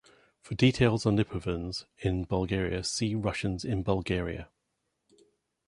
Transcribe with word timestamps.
For 0.41 0.55
details 0.55 1.05
on 1.05 1.15
the 1.15 1.23
Lipovans 1.23 1.85
in 1.99 2.23
Bulgaria, 2.25 2.83
see 2.83 3.13
Russians 3.13 3.63
in 3.63 3.83
Bulgaria. 3.83 4.49